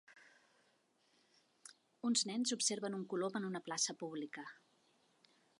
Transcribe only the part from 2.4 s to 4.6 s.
observen un colom en una plaça pública.